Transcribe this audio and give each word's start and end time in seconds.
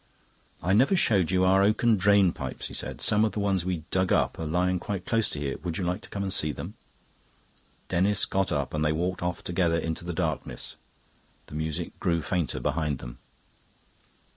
"I 0.63 0.73
never 0.73 0.95
showed 0.95 1.29
you 1.29 1.45
our 1.45 1.61
oaken 1.61 1.95
drainpipes," 1.95 2.65
he 2.69 2.73
said. 2.73 3.01
"Some 3.01 3.23
of 3.23 3.33
the 3.33 3.39
ones 3.39 3.63
we 3.63 3.83
dug 3.91 4.11
up 4.11 4.39
are 4.39 4.47
lying 4.47 4.79
quite 4.79 5.05
close 5.05 5.29
to 5.29 5.39
here. 5.39 5.59
Would 5.59 5.77
you 5.77 5.83
like 5.83 6.01
to 6.01 6.09
come 6.09 6.23
and 6.23 6.33
see 6.33 6.51
them?" 6.51 6.73
Denis 7.87 8.25
got 8.25 8.51
up, 8.51 8.73
and 8.73 8.83
they 8.83 8.93
walked 8.93 9.21
off 9.21 9.43
together 9.43 9.77
into 9.77 10.03
the 10.03 10.11
darkness. 10.11 10.75
The 11.45 11.53
music 11.53 11.99
grew 11.99 12.23
fainter 12.23 12.59
behind 12.59 12.97
them. 12.97 13.19